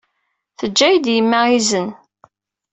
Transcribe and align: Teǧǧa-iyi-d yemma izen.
Teǧǧa-iyi-d 0.57 1.05
yemma 1.15 1.39
izen. 1.57 1.89